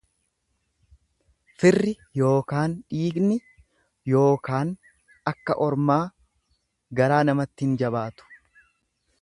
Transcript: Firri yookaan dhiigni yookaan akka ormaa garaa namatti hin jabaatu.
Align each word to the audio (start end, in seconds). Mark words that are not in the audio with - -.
Firri 1.63 1.91
yookaan 2.21 2.73
dhiigni 2.95 3.37
yookaan 4.15 4.73
akka 5.33 5.59
ormaa 5.69 6.01
garaa 7.03 7.23
namatti 7.33 7.69
hin 7.69 7.81
jabaatu. 7.85 8.31